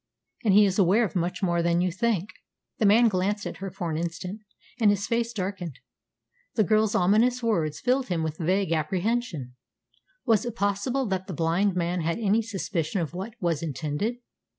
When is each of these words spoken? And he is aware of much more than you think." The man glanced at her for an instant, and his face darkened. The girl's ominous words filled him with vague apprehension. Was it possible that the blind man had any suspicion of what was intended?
And 0.43 0.55
he 0.55 0.65
is 0.65 0.79
aware 0.79 1.05
of 1.05 1.15
much 1.15 1.43
more 1.43 1.61
than 1.61 1.79
you 1.79 1.91
think." 1.91 2.31
The 2.79 2.87
man 2.87 3.07
glanced 3.07 3.45
at 3.45 3.57
her 3.57 3.69
for 3.69 3.91
an 3.91 3.97
instant, 3.99 4.41
and 4.79 4.89
his 4.89 5.05
face 5.05 5.31
darkened. 5.31 5.77
The 6.55 6.63
girl's 6.63 6.95
ominous 6.95 7.43
words 7.43 7.79
filled 7.79 8.07
him 8.07 8.23
with 8.23 8.39
vague 8.39 8.71
apprehension. 8.71 9.53
Was 10.25 10.43
it 10.43 10.55
possible 10.55 11.05
that 11.05 11.27
the 11.27 11.33
blind 11.35 11.75
man 11.75 12.01
had 12.01 12.17
any 12.17 12.41
suspicion 12.41 12.99
of 12.99 13.13
what 13.13 13.35
was 13.39 13.61
intended? 13.61 14.15